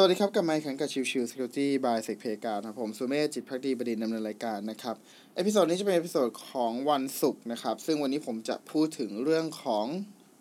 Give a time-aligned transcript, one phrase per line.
[0.00, 4.96] สวัสดีครับ กับไมค์ขันกับชิวชิว Security by s e c p a y การครับผมสุเมธจิตพักดีบดินดำเนินรายการนะครับ
[5.34, 9.86] episode นี้จะเป็น episode ของวันศุกร์นะครับ ซึ่งวันนี้ผมจะพูดถึงเรื่องของ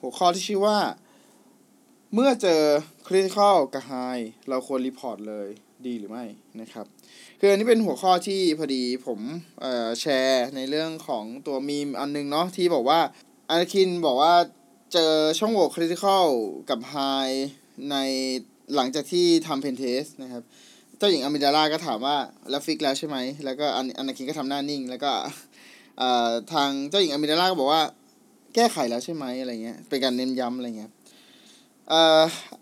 [0.00, 0.78] หัวข้อที่ชื่อว่า
[2.14, 2.62] เมื่อเจอ
[3.06, 5.48] critical กับ high เราควร report เลย
[5.86, 6.24] ดีหรือไม่
[6.60, 6.86] นะครับ
[7.40, 9.20] คืออันนี้เป็นหัวข้อที่พอดีผม
[10.00, 13.00] แชร์ในเรื่องของตัวมีมอันนึงเนาะที่บอกว่า
[13.48, 14.34] อานาคินบอกว่า
[14.92, 16.26] เจอช่องโหว่ critical
[16.70, 17.36] กับ high
[17.90, 17.96] ใน
[18.76, 20.42] หลังจากที่ทำ pentest นะครับ
[20.98, 22.16] เจ้าหญิงอมิดาล่าก็ถามว่า
[22.50, 25.10] แล้ว fix แล้วใช่ไหม แล้วก็อันอนาคินก็ทำหน้านิ่ง แล้วก็
[26.00, 26.02] อ
[26.52, 27.82] ทางเจ้าหญิงอมิดาล่าก็บอกว่า
[28.54, 30.90] แก้ไขแล้วใช่ไหมอะไรเงี้ย เป็นการเน้นย้ำอะไรเงี้ย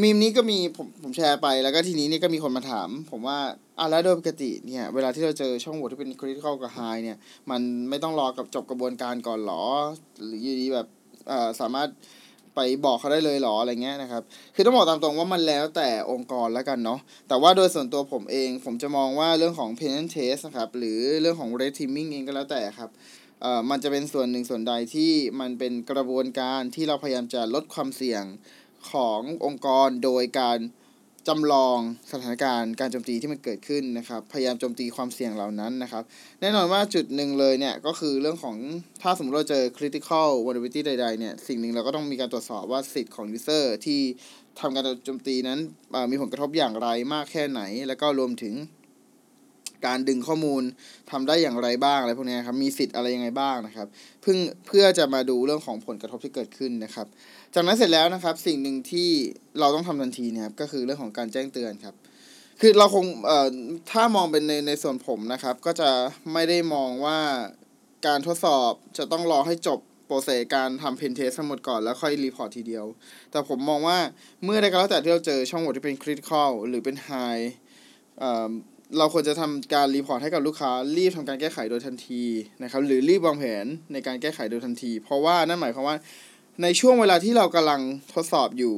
[0.00, 3.38] มีมนี้ก็มีผมผมแชร์ไป แล้วก็ทีนี้นี่ก็มีคนมาถาม ผมว่า
[3.78, 7.18] อะแล้วโดยปกติเนี่ยเวลาที่เราเจอช่องโหว่ที่เป็น critical กับ high เนี่ย
[7.50, 9.64] มันไม่ต้องรอกับจบกระบวนการก่อนหรอ
[10.24, 10.86] หรืออยู่ดีแบบ
[11.60, 11.88] สามารถ
[12.54, 14.22] ไปบอกเขาได้เลยหรออะไรเงี้ยนะครับ
[14.54, 22.90] คือต้องบอกตามตรงว่ามันแล้วแต่องค์กรแล้วกันเนาะ แต่ว่าโดยส่วนตัวผมเองผมจะมองว่าเรื่องของ p e n a n t test นะครับ หรือเรื่องของ red teaming เองก็แล้วแต่ครับ
[23.42, 28.24] เอ่อมันจะเป็นส่วนหนึ่งส่วนใดที่มันเป็นกระบวนการที่เราพยายามจะลดความเสี่ยง
[28.92, 30.58] ขององค์กรโดยการ
[31.28, 31.78] จำลอง
[32.12, 36.02] สถานการณ์การโจมตีที่มันเกิดขึ้นนะครับ พยายามโจมตีความเสี่ยงเหล่านั้นนะครับ
[36.40, 38.56] แน่นอนว่าจุดหนึ่งเลยเนี่ยก็คือเรื่องของ
[39.02, 44.00] ถ้าสมมติเราเจอ critical vulnerability ใดๆเนี่ยสิ่งหนึ่งเราก็ต้องมีการตรวจสอบว่าสิทธิ์ของ user ที่
[44.60, 45.58] ทำการโจมตีนั้น
[46.10, 48.54] มีผลกระทบอย่างไรมากแค่ไหน แล้วก็รวมถึง
[49.86, 50.62] การดึงข้อมูล
[51.10, 53.86] ทำได้อย่างไรบ้างอะไรพวกนี้ครับมีสิทธิ์อะไรยังไงบ้างนะครับ
[54.22, 57.06] เพื่อเพื่อจะมาดูเรื่องของผลกระทบที่เกิดขึ้นนะครับ
[57.54, 59.08] จากนั้นเสร็จแล้วนะครับสิ่งหนึ่งที่
[59.60, 61.94] เราต้องทำทันทีนะครับก็คือเรื่องของการแจ้งเตือนครับ
[62.60, 63.48] คือเราคงเอ่อ
[63.90, 65.90] ถ้ามองเป็นในในส่วนผมนะครับ ก็จะ
[66.32, 67.18] ไม่ได้มองว่า
[68.06, 72.86] การทดสอบจะต้องรอให้จบ process การทำ pentest ทั้งหมดก่อนแล้วค่อย report ทีเดียว
[73.30, 73.98] แต่ผมมองว่า
[74.44, 77.10] เมื่อใดก็แล้วแต่ที่เราเจอช่องโหว่ที่เป็น critical หรือเป็น high
[78.98, 82.22] เราควรจะทำการ report ให้กับลูกค้ารีบทำการแก้ไขโดยทันที
[82.62, 85.96] นะครับหรือรีบวางแผนในการแก้ไขโดยทันที เพราะว่านั่นหมายความว่า
[86.62, 87.80] ในช่วงเวลาที่เรากำลัง
[88.14, 88.74] ทดสอบอยู่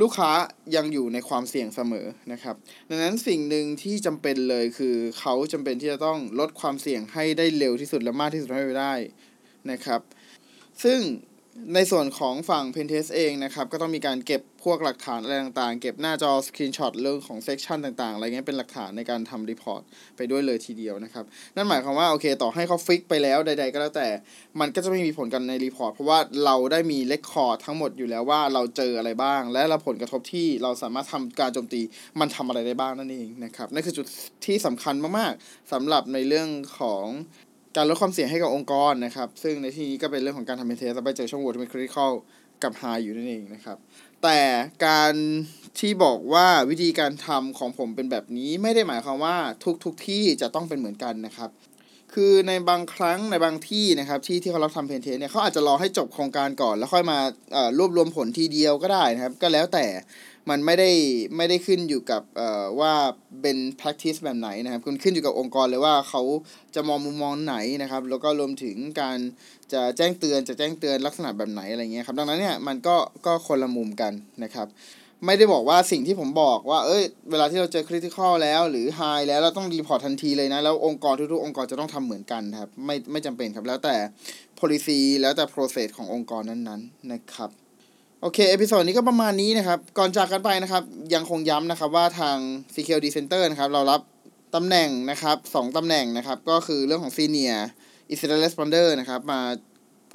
[0.00, 0.30] ลูกค้า
[0.76, 2.54] ยังอยู่ในความเสี่ยงเสมอนะครับ
[2.88, 8.94] ดังนั้นสิ่งหนึ่งที่จำเป็นเลยคือเขาจำเป็นที่จะต้องลดความเสี่ยงให้ได้เร็วที่สุดและมากที่สุดเท่าที่จะได้
[9.70, 10.00] นะครับ
[10.84, 11.00] ซึ่ง
[11.74, 19.82] ในส่วนของฝั่ง Pentest เองนะครับ ก็ต้องมีการเก็บพวกหลักฐานอะไรต่างๆ เก็บหน้าจอ screenshot เรื่องของ section ต่างๆ อะไรเงี้ยเป็นหลักฐานในการทำ report
[20.16, 21.24] ไปด้วยเลยทีเดียวนะครับ
[21.56, 24.08] นั่นหมายความว่าโอเค ต่อให้เขา fix ไปแล้วใด ๆ ก็แล้วแต่
[24.60, 31.80] มันก็จะไม่มีผลกันใน report เพราะว่าเราได้มี record ทั้งหมดอยู่แล้วว่าเราเจออะไรบ้าง และเราผลกระทบที่เราสามารถทำการโจมตี
[32.20, 34.06] มันทำอะไรได้บ้างนั่นเองนะครับนั่นคือจุด
[34.46, 36.48] ที่สำคัญมากๆสำหรับในเรื่อง
[36.78, 37.04] ของ
[37.76, 42.10] การลดความเสี่ยงให้กับองค์กรนะครับ ซึ่งในที่นี้ก็เป็นเรื่องของการทำ pentest ไปเจอช่องโหว่ที่เป็น critical
[42.62, 43.76] กับ high อยู่นั่นเองนะครับ
[44.22, 44.40] แต่
[44.86, 45.14] การ
[45.78, 51.50] ที่บอกว่าวิธีการทำของผมเป็นแบบนี้ไม่ได้หมายความว่าทุกทุกที่จะต้องเป็นเหมือนกันนะครับ
[52.14, 57.18] คือในบางครั้งในบางที่นะครับที่ที่เขารับทำเพนเทสเนี่ยเขาอาจจะรอให้จบโครงการก่อน แล้วค่อยมา
[57.78, 59.86] รวบรวมผลทีเดียวก็ได้นะครับ ก็แล้วแต่
[60.50, 60.90] มันไม่ได้
[61.36, 62.22] ไม่ได้ขึ้นอยู่กับ
[62.80, 62.94] ว่า
[63.42, 66.22] เป็น practice แบบไหนนะครับคุณขึ้นอยู่กับองค์กรเลยว่าเขา
[66.74, 69.18] จะมองมุมมองไหนนะครับ แล้วก็รวมถึงการ
[69.72, 74.12] จะแจ้งเตือนจะแจ้งเตือนลักษณะแบบไหนอะไรเงี้ยครับดังนั้นเนี่ยมันก็ก็คนละมุมกัน
[74.44, 74.68] นะครับ
[75.26, 83.96] ไม่ได้บอกว่าสิ่งที่ผมบอกว่าเอ้ยเวลาที่เราเจอ critical แล้ว หรือ high แล้วเราต้อง report ทันทีเลยนะ แล้วองค์กรทุกๆองค์กรจะต้องทำเหมือนกันครับ ไม่ไม่จำเป็นครับแล้วแต่
[84.58, 87.50] policy แล้วแต่ process ขององค์กรนั้นๆนะครับ
[88.24, 90.82] โอเค episode นี้ก็ประมาณนี้นะครับ ก่อนจากกันไปนะครับ
[91.14, 92.36] ยังคงย้ำนะครับว่าทาง
[92.74, 94.00] Secure-D Center นะครับ เรารับ
[94.54, 97.60] ตำแหน่งนะครับสองตำแหน่งนะครับ ก็คือเรื่องของ Senior
[98.12, 99.40] Incident Responder นะครับ มา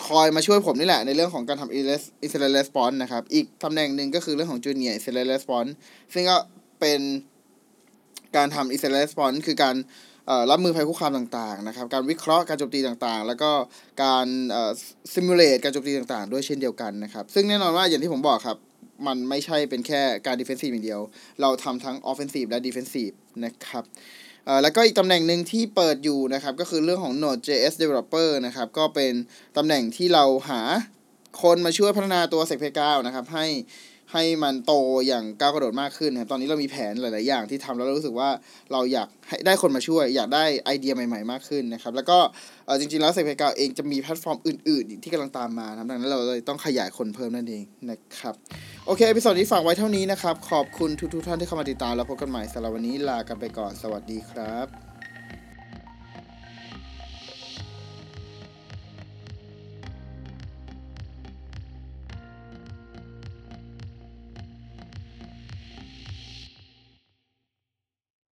[0.08, 1.76] คอยมาช่วยผมนี่แหละในเรื่องของการทำ
[2.26, 5.72] Incident Response นะครับ อีกตำแหน่งหนึ่งก็คือเรื่องของ Junior Incident Response
[6.14, 6.38] ซึ่งก็
[6.80, 7.00] เป็น
[8.36, 9.76] การทำ Incident Response คือการ
[10.52, 13.52] รับมือภัยคุกคามต่างๆนะครับการวิเคราะห์การโจมตีต่างๆ แล้วก็
[14.04, 14.28] การ
[15.14, 18.58] simulate การโจมตีต่างๆ ด้วยเช่นเดียวกันนะครับซึ่งแน่นอนว่าอย่างที่ผมบอกครับ
[19.08, 21.02] มันไม่ใช่เป็นแค่การ defensive อย่างเดียว
[21.42, 23.12] เราทำทั้ง offensive และ defensive
[23.46, 23.84] นะครับ
[24.62, 29.14] แล้วก็อีกตำแหน่งหนึ่งที่เปิดอยู่นะครับก็คือเรื่องของ Node.js Developer นะครับก็เป็น
[29.58, 30.62] ตำแหน่งที่เราหา
[31.42, 33.46] คนมาช่วยพัฒนาตัว s e c p 9นะครับให้
[34.14, 34.74] ให้มันโต
[35.08, 38.30] อย่างก้าวกระโดดมากขึ้นนะครับตอนนี้เรามีแผนหลาย ๆ อย่างที่ทำแล้วรู้สึกว่า
[38.72, 42.18] เราอยากให้ได้คนมาช่วย อยากได้ไอเดียใหม่ ๆ มากขึ้นนะครับ แล้วก็
[42.80, 48.34] จริง ๆ แล้วเซฟเกาเองจะมีแพลตฟอร์มอื่น ๆ ที่กำลังตามมาดังนั้นเราเลยต้องขยายคนเพิ่มนั่นเองนะครับ
[48.86, 54.97] โอเค episode นี้ฝากไว้เท่านี้นะครับ ขอบคุณทุก ๆ ท่านที่เข้ามาติดตามแล้วพบกันใหม่สำหรับวันนี้ลากันไปก่อนสวัสดีครับ